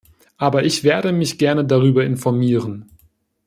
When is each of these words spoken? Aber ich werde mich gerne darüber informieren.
Aber 0.39 0.63
ich 0.65 0.83
werde 0.83 1.11
mich 1.11 1.37
gerne 1.37 1.63
darüber 1.63 2.03
informieren. 2.03 2.89